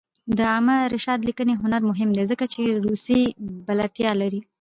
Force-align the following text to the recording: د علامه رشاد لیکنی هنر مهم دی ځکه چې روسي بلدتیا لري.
د 0.37 0.39
علامه 0.49 0.75
رشاد 0.93 1.19
لیکنی 1.29 1.53
هنر 1.61 1.81
مهم 1.91 2.09
دی 2.17 2.23
ځکه 2.31 2.45
چې 2.53 2.61
روسي 2.85 3.21
بلدتیا 3.67 4.11
لري. 4.21 4.41